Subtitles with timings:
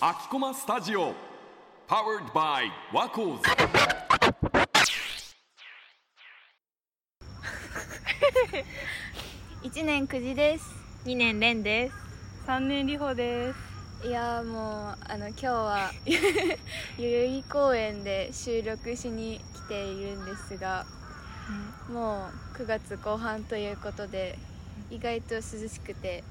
[0.00, 1.14] 秋駒スタジオ
[1.88, 3.42] Powered by ワコーズ
[9.68, 10.72] 1年9時です。
[11.06, 11.96] 2年連です。
[12.46, 13.58] 3年里穂です。
[14.06, 15.90] いやーもうあの今日は
[17.00, 20.86] 代々木公園で収録しに来ているんですが、
[21.88, 24.38] もう9月後半ということで
[24.88, 26.22] 意外と涼しくて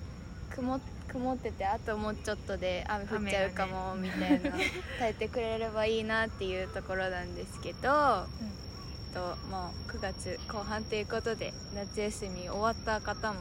[0.50, 0.80] 曇
[1.12, 4.52] 曇っててあともうちょっとで雨降っちゃうかもみたいな、
[5.00, 13.40] 耐えてくれればいいなっていうところなんですけど、えっともう9月後半ということで夏休み終わった方も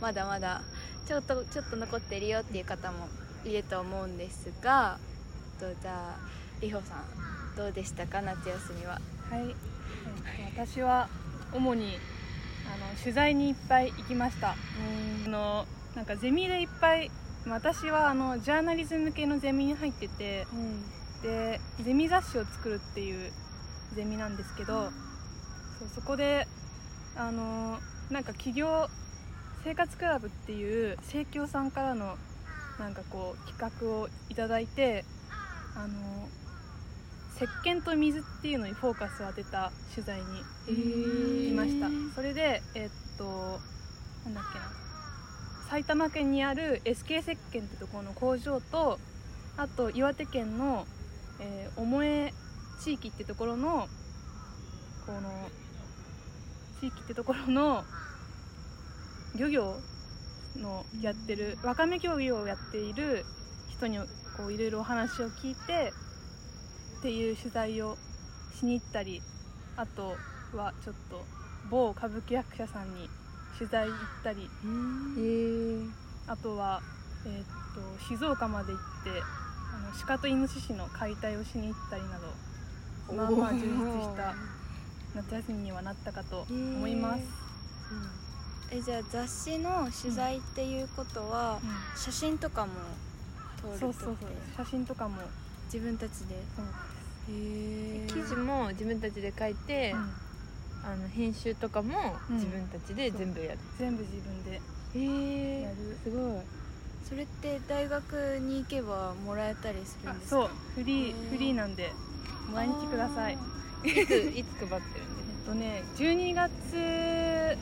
[0.00, 0.62] まだまだ
[1.06, 3.08] ちょっとちょっと残ってるよっていう方も
[3.44, 4.98] いると思うんですが
[5.60, 6.18] えっとじゃあ
[6.60, 9.00] りほさんどうでしたか夏休みは？
[9.30, 9.54] はい、
[10.36, 11.08] えっと私は
[11.52, 11.98] 主に
[12.72, 14.50] あの取材にいっぱい行きました。
[14.50, 17.10] あのなんかゼミでいっぱい
[17.48, 20.46] 私はあのジャーナリズム系のゼミに入ってて
[21.22, 23.32] でゼミ雑誌を作るっていう
[23.94, 24.90] ゼミなんですけど
[25.78, 26.46] そうそこで
[27.16, 27.78] あの
[28.10, 28.88] なんか企業
[29.64, 32.16] 生活クラブっていう生協さんからの
[32.78, 35.04] なんかこう企画をいただいて
[35.76, 36.28] あの
[37.36, 40.24] 石鹸と水っていうのにフォーカスを当てた取材に
[40.66, 41.88] 行きました。
[42.14, 43.60] それでえっと
[44.24, 44.79] なんだっけな
[45.70, 48.98] 埼玉県にある SK 石鹸ってところの工場と
[49.56, 50.84] あと岩手県の、
[51.38, 52.34] えー、重江
[52.82, 53.86] 地域ってところの
[55.06, 55.30] この
[56.80, 57.84] 地域ってところの
[59.36, 59.76] 漁業
[60.56, 63.24] のやってるわかめ漁業をやっている
[63.68, 63.98] 人に
[64.36, 65.92] こういろいろお話を聞いて
[66.98, 67.96] っていう取材を
[68.58, 69.22] しに行ったり
[69.76, 70.16] あと
[70.52, 71.24] はちょっと
[71.70, 73.08] 某歌舞伎役者さんに
[73.58, 74.50] 取材行ったり。
[76.26, 76.80] あとは、
[77.26, 84.34] えーっと静岡まで行ってあの鹿とイノシシの解体をしに行ったりなどまあまあ充実した
[85.14, 87.22] 夏休みにはなったかと思います、
[88.70, 91.70] えじゃあ雑誌の取材っていうことは、うん。
[92.00, 92.72] 写真とかも
[93.60, 94.28] 撮るそうそうそう。
[94.56, 95.22] 写真とかも。
[95.72, 96.34] 自分たちで？
[96.56, 96.64] そう
[97.28, 100.10] へえ記事も自分たちで書いて、うん
[100.84, 102.36] あの編集とかもうん。
[102.36, 104.60] 自分たちで全部やる、全部自分で。
[104.94, 105.76] へやる。
[106.02, 106.40] すごい。
[107.08, 110.36] それって大学に行けばもらえたりするんですか？
[110.36, 110.50] そう。
[110.76, 111.14] フリへー。
[111.14, 111.90] ーフリーなんで
[112.52, 113.34] 毎日ください。
[113.84, 114.80] いつ いつ配ってるんです
[115.40, 117.56] えっとね12月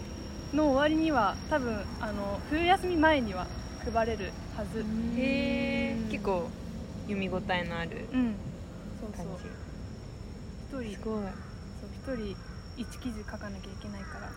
[0.55, 3.47] の終わりには多分あの冬休み前には
[3.93, 4.81] 配れるはず。
[4.81, 5.15] うん。
[5.17, 6.49] へえ結構
[7.03, 8.07] 読み応えのある
[9.01, 9.25] そう感
[10.71, 10.83] そう。
[10.83, 10.91] 一人。
[10.91, 11.23] じすごい。
[12.05, 12.37] そう一人
[12.79, 14.31] 一記事書かなきゃいけないから。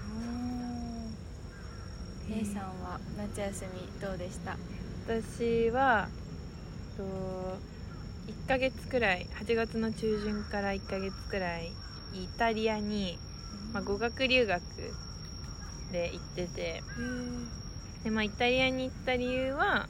[2.36, 4.58] 姉さんは夏休みどうでした？
[5.06, 6.08] 私は
[6.98, 11.68] と1ヶ月くらい8月の中旬から1ヶ月くらい
[12.14, 13.18] イタリアに、
[13.74, 14.62] まあ、語学留学
[15.92, 16.84] で行ってて。
[18.04, 19.88] で、まあ、イタリアに行った理由は、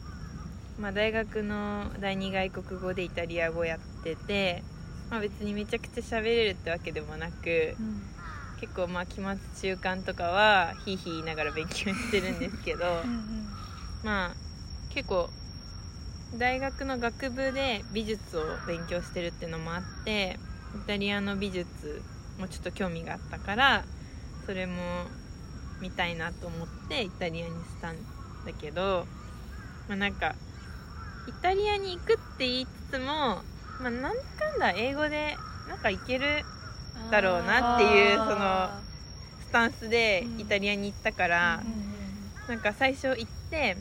[0.77, 4.63] まあ、大学の第二外国語でイタリア語やってて、
[5.09, 7.75] まあ、別にめちゃくちゃ喋れるってわけでもなく。
[7.79, 8.01] うん
[8.61, 13.47] 結構まあ期末中間とかはヒーヒー言いながら勉強してるんですけどうん
[14.03, 14.31] まあ
[14.93, 15.29] 結構
[16.37, 20.37] 大学の学部で美術を勉強してるっていうのもあって
[20.75, 22.01] イタリアの美術
[22.39, 23.83] もちょっと興味があったから
[24.45, 24.73] それも
[25.81, 27.95] 見たいなと思ってイタリアにしたん
[28.45, 29.05] だけど、
[29.87, 30.35] まあ、なんか
[31.27, 33.43] イタリアに行くって言いつつも、ま
[33.87, 34.13] あ、なんだか
[34.57, 35.35] んだ英語で
[35.67, 36.43] なんか行ける
[37.09, 38.81] だろうなっていうそのあ
[39.47, 41.91] スタンスでイタリアに行ったから、うん
[42.47, 43.77] なんか最初行って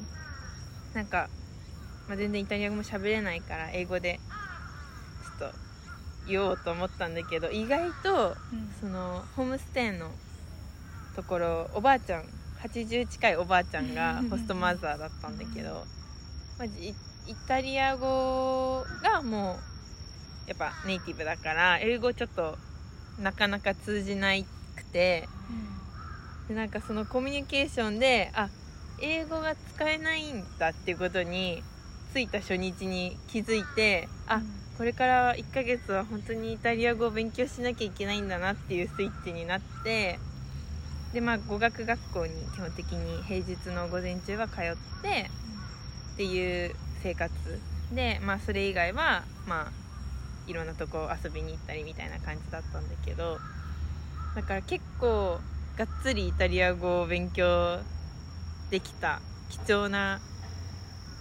[0.94, 1.28] なんか、
[2.06, 4.20] まあ、全然イタリア語も喋れないから英語で
[5.38, 5.58] ちょっと
[6.28, 8.70] 言おうと思ったんだけど意外とうん。
[8.80, 10.10] そのホームステイの
[11.16, 12.24] ところおばあちゃん
[12.62, 15.84] 80近いおばあちゃんがホストマザーだったんだけど、
[16.56, 16.94] まあ、イ
[17.26, 19.58] イタリア語がも
[20.46, 22.56] うやっぱネイティブだから英語ちょっと
[23.20, 24.34] なかなか通じな
[24.76, 25.28] くて。
[26.48, 28.48] でなんかそのコミュニケーションであ
[29.00, 31.62] 英語が使えないんだっていうことに
[32.12, 34.40] 着いた初日に気づいてあ、
[34.76, 40.18] これから1ヶ月は本当にイタリア語を勉強しなきゃいけないんだなっていうスイッチになって
[41.14, 45.30] でまあ語学学校に基本的に平日の午前中は通って
[46.14, 47.30] っていう生活
[47.94, 49.79] でまあそれ以外はまあ
[50.46, 53.38] いろんなとこ遊びに行ったりみたいな感じだったんだけど
[54.34, 55.38] だから結構
[55.76, 57.78] がっつりイタリア語を勉強
[58.70, 60.20] できた貴重な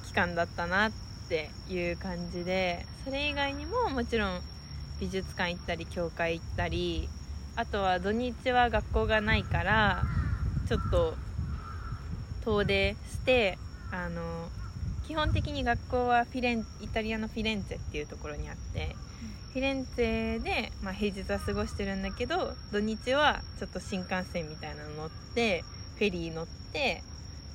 [0.06, 0.92] 期間だったなっ
[1.30, 4.42] ていう感じでそれ以外にももちろん
[5.00, 7.10] 美術館行ったり教会行ったり
[7.56, 10.04] あとは土日は学校がないから
[10.68, 11.16] ちょっと
[12.44, 13.58] 遠出して
[13.92, 14.50] あの
[15.10, 18.96] 基本的に学校はフィレンイタリアのフィレンツェっていうところにあって、
[19.52, 25.64] フィレンツェで、まあ、平日は過ごしてるんだけど土日はちょっと新幹線みたいなの乗って
[25.96, 27.02] フェリー乗って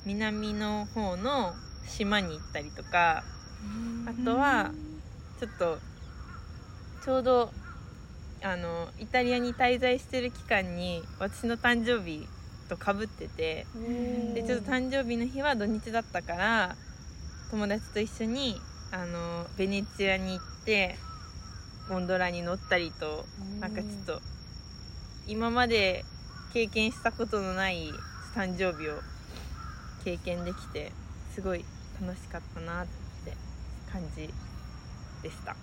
[0.04, 1.54] 南の方の
[1.86, 3.22] 島に行ったりとか
[4.06, 4.72] あとは
[5.38, 5.78] ちょっと
[7.04, 7.52] ちょうど
[8.42, 12.26] あのイタリアに滞在してる期間に私の誕生日
[12.68, 13.64] とかぶってて
[14.34, 16.76] でちょっと誕生日の日は土日だったから
[17.54, 18.60] 友達と一緒に
[18.90, 20.96] あのベネチアに行って
[21.88, 23.24] ゴンドラに乗ったりと
[23.60, 24.20] なんかちょっと
[25.28, 26.04] 今まで
[26.52, 27.90] 経験したことのない
[28.34, 28.98] 誕生日を
[30.04, 30.90] 経験できて
[31.32, 31.64] すごい
[32.02, 32.86] 楽しかったなっ
[33.24, 33.32] て
[33.92, 34.28] 感じ
[35.22, 35.54] でした。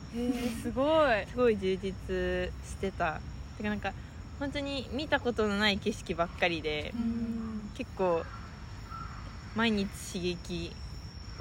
[0.63, 1.27] すごい。
[1.27, 1.91] すごい充実
[2.65, 3.19] してた。
[3.57, 3.91] てかなんか
[4.39, 6.93] 本当に見たことのない景色ばっかりで
[7.75, 8.23] 結構
[9.55, 10.73] 毎日刺激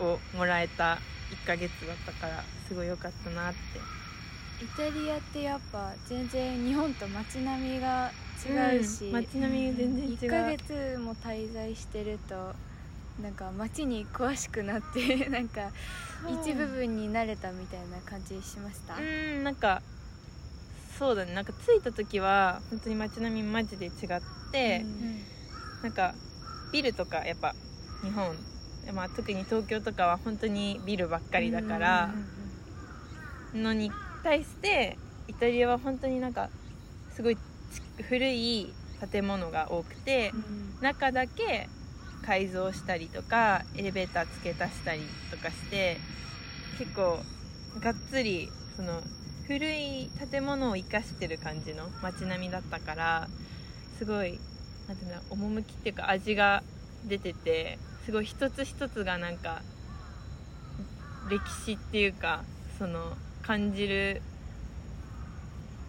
[0.01, 0.99] をもらえた
[1.31, 3.59] 1ヶ月だったからすごい良かったなって。
[4.63, 8.11] イタリアってやっぱ全然日本と街並みが
[8.47, 10.15] 違うし、ん街並みが全然違う。
[10.15, 12.35] 1ヶ月も滞在してると
[13.23, 15.71] なんか街に詳しくなって なんか
[16.29, 19.83] 一部分になれたみたいな感じしました、うんなんか
[20.99, 21.33] そうだね。
[21.33, 24.21] なんか着いた時は本当に街並みマジで違っ
[24.53, 24.85] て、
[25.83, 26.15] なんか
[26.73, 27.55] ビルとかやっぱ
[28.03, 28.37] 日本、
[28.93, 32.11] まあ、特に東京とかは本当にビルばっかりだから
[33.55, 33.91] のに
[34.23, 34.97] 対して
[35.29, 36.49] イタリアは本当になんか
[37.15, 37.41] すごいち
[38.03, 38.73] 古い
[39.11, 40.33] 建物が多くて
[40.81, 41.69] 中だけ
[42.25, 45.01] 改造したりとかエレベーター付け足したり
[45.31, 45.97] とかして
[46.79, 47.19] 結構
[47.81, 49.01] がっつりその
[49.47, 53.29] 古い建物を生かしてる感じの街並みだったから
[53.99, 54.39] すごい
[54.87, 56.63] なんていうんだ趣っていうか味が
[57.05, 59.63] 出ててすごい一つ一つがなんか
[61.29, 62.43] 歴史っていうか
[62.79, 64.23] その感じる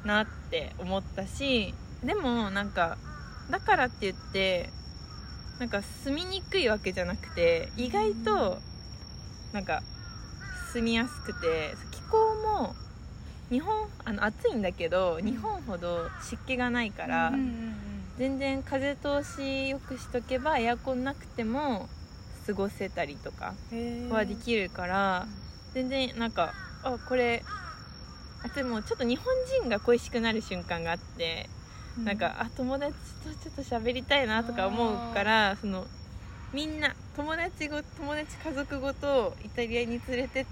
[0.04, 1.74] なって思ったし
[2.04, 2.98] でもなんか
[3.50, 4.70] だからって言って
[5.60, 8.58] なんか住みにくいわけじゃなくて意外と
[9.54, 9.82] なんか
[10.74, 12.76] 住みやすくて気候も
[13.50, 17.34] 日本あの暑いんだけど日本ほど湿気がないから、
[18.18, 21.90] 全然風通しよくしとけばエアコンなくても
[22.46, 23.54] 過ごせたりとか
[24.10, 25.28] はできるから、
[25.74, 26.54] 全然なんか
[26.84, 27.44] あこれ
[28.44, 29.26] あでもちょっと日本
[29.62, 31.50] 人が恋しくなる瞬間があって、
[32.04, 32.94] なんかあ友達
[33.24, 35.86] とちょっと喋りたいなとか思うからその
[36.54, 40.46] みんな友達ご友達家族ごとイタリアに連れてっ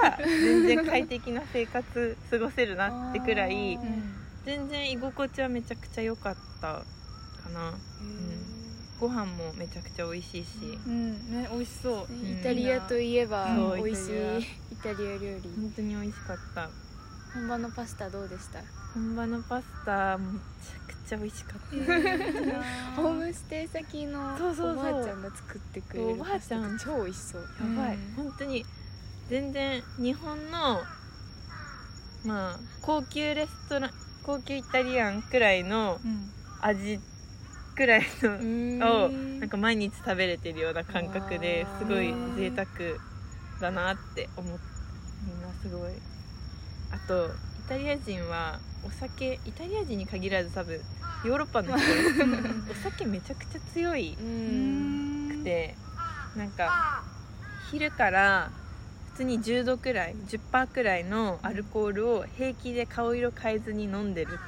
[0.00, 3.78] たら 全然快適な生活過ごせるなってくらい
[4.44, 6.84] 全然居心地はめちゃくちゃ良かった
[7.42, 7.74] かな、
[9.00, 10.48] ご飯もめちゃくちゃ美味しいし、
[10.86, 11.12] うん。
[11.32, 12.14] ね美味しそう。
[12.14, 14.12] イタリアといえば美味しい
[14.72, 15.12] イタリア。
[15.12, 15.42] 料理。
[15.60, 16.70] 本当に美味しかった。
[17.34, 18.60] 本場のパスタどうでした？
[18.94, 22.96] 本場のパスタめちゃくちゃ美味しかった。
[23.02, 24.88] ホームステイ先のそうそうそう。
[24.88, 26.62] おばあちゃんが作ってくれるおばあちゃん。
[26.72, 27.42] パスタが超美味しそう。
[27.42, 28.12] やばい、うん。
[28.16, 28.64] 本当に
[29.28, 30.82] 全然日本の
[32.24, 33.90] まあ高級レストラン
[34.22, 36.00] 高級イタリアンくらいの
[36.60, 36.98] 味
[37.76, 42.66] くらいのをなんか毎日食べれてるような感覚ですごい贅沢
[43.60, 44.64] だなって思って
[45.26, 45.92] みんなすごい。
[46.92, 50.80] あとイタリア人はお酒イタリア人に限らず多分
[51.24, 51.86] ヨーロッパの人
[52.70, 55.74] お酒めちゃくちゃ強いくて
[56.36, 57.02] なんか
[57.70, 58.50] 昼から
[59.12, 64.38] 普通に10度くらい10%くらいのアルコールを平気で顔色変えずに飲んでる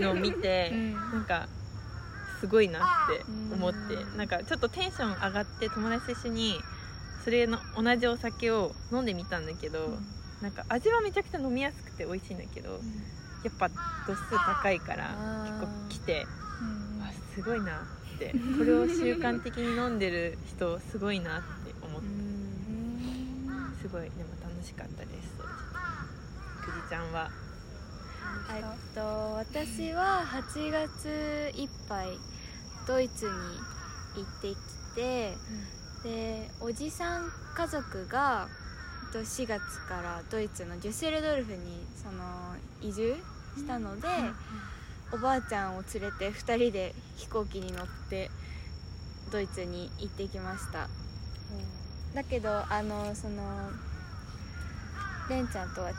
[0.00, 1.48] のを見てなんか
[2.44, 3.24] すごいなって
[3.54, 3.94] 思って。
[3.94, 6.60] うんなんかちょっとテンション上がって友達と一緒に
[7.24, 9.88] それの同じお酒を飲んでみたんだけど
[10.42, 12.80] なんか味はめちゃくちゃ飲みやすくて美味しいんだけど
[13.42, 14.30] やっぱ度数
[14.62, 15.08] 高いから
[15.46, 16.26] 結構来て
[17.00, 18.32] あすごいなって。
[18.58, 22.06] これを習慣的に飲んでる人すごいなって思って。
[23.82, 24.02] すごい。
[24.02, 25.34] でも楽しかったです。
[26.62, 27.30] くじちゃんは。
[28.54, 29.00] えっと
[29.34, 32.08] 私は8月いっぱい
[32.86, 33.30] ドイツに
[34.16, 34.56] 行ってき
[34.94, 35.36] て、
[36.02, 38.48] でおじさん家族が
[39.06, 43.16] えっと4月からドイツのデュッセルドルフにその移住
[43.56, 44.08] したので、
[45.12, 48.30] おばあちゃんを連れて2人で飛行機に乗って
[49.30, 50.88] ドイツに行ってきました。
[52.14, 53.70] だけどあのその
[55.28, 55.96] レンちゃんとは違っ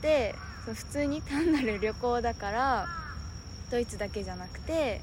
[0.00, 2.86] て普通に単なる旅行だから
[3.70, 5.00] ドイツだけじゃなくて、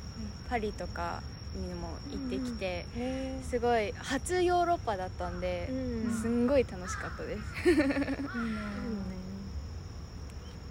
[0.49, 1.21] パリとか
[1.55, 6.13] にも行ってきて、へすごい初ヨーロッパだったんで、うん。
[6.13, 7.41] すんごい楽しかったです。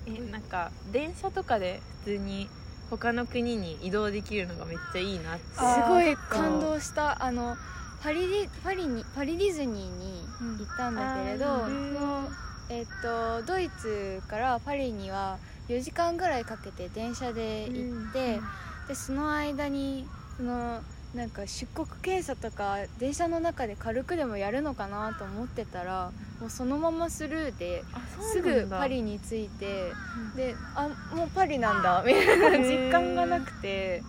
[0.06, 2.48] えなんか電車とかで普通に
[2.90, 5.54] 他の国に移動できるのがめっちゃいいなって。
[5.54, 7.24] すごい感動した。
[7.24, 7.56] あの
[8.02, 10.26] パリディパリにパリディズニーに
[10.58, 12.28] 行ったんだけれど、うん。
[12.68, 18.40] えっとドイツからパリには4時間ぐらいかけて電車で行って、
[18.88, 20.06] でその間に
[20.37, 20.80] その
[21.14, 29.92] なんか出国検査とか電車の中で軽くでもやるのかなと思ってたらもうそのままスルーであすぐパリに着いて
[30.37, 34.02] であもうパリなんだみたいな実感がなくて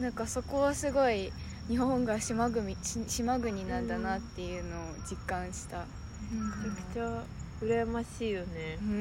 [0.00, 1.30] なんかそこはすごい
[1.68, 5.84] 日本が島国し島国なんだなっていうのを実感した、
[6.64, 7.22] めちゃくちゃ
[7.62, 8.78] 羨ましいよね。
[8.80, 8.88] うん。
[8.88, 8.92] う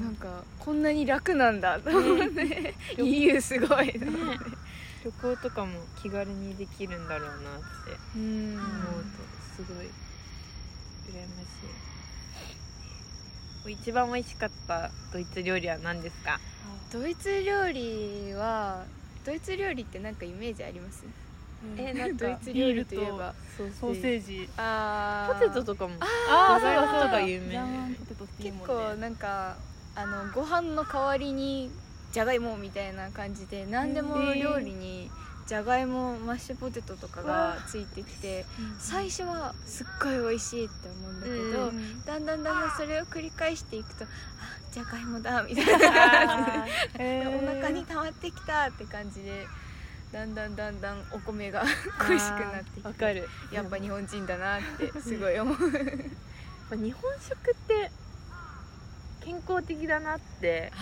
[0.00, 0.04] ん。
[0.04, 1.78] なんかこんなに楽なんだ。
[1.80, 3.92] と思って、 EU すごい。
[3.92, 4.44] と思って、
[5.04, 9.08] 旅行とかも気軽にできるんだろうなってうん思うと
[9.56, 9.86] すごい
[11.10, 11.46] 羨まし
[13.68, 13.72] い。
[13.72, 16.38] 一番美味しかったドイツ料理は何ですか？
[16.92, 18.84] ドイツ料理は
[19.24, 21.04] ドイツ料理ってなんかイメージあります？
[21.76, 24.48] えなんかドイツ料理といえばソーセージ。
[24.56, 25.38] あー。
[25.40, 25.94] ポテトとかも。
[26.00, 27.60] あじゃがいもとか有名。
[28.42, 29.56] 結構なんか
[29.94, 31.70] あのご飯の代わりに
[32.12, 35.10] じゃがいもみたいな感じで何でも料理に
[35.46, 38.46] じゃがいもマッシュポテトとかがついてきて
[38.78, 44.08] 最初はすっごい美味しいって思うんだけど、うんだんだんだんだんそれを繰り返していくとあ
[44.72, 46.66] じゃがいもだみたいな。
[46.98, 49.46] お腹に溜まってきたって感じで
[50.12, 51.64] だんだんだんだんお米が
[52.06, 53.28] 恋しくなってきてわかる。
[53.50, 55.56] やっぱ日本人だなって すごい思う。
[55.56, 57.90] 日本食って
[59.24, 60.72] 健康的だなって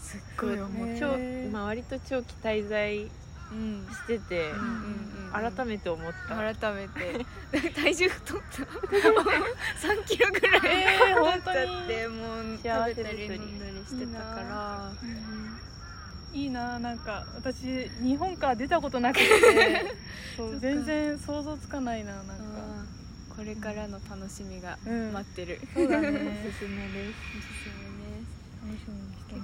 [0.00, 0.98] すっごい思う。
[0.98, 1.18] 長、
[1.50, 3.10] まあ、割と長期滞在
[3.50, 3.86] うん。
[3.92, 4.68] してて、うんうんう
[5.08, 7.24] ん改めて思った、改めて。
[7.72, 8.62] 体重太った
[9.88, 14.92] ？3キロぐらいえー太っちゃってもう食べたり飲んだりしてたから
[16.32, 19.24] いいななんか私日本から出たことなくて。
[20.36, 22.32] そう全然想像つかないななんか。
[23.36, 25.12] これからの楽しみがうん。
[25.12, 26.08] 待ってる、そうだね。
[26.46, 27.14] おすすめです。
[27.38, 28.01] おすすめ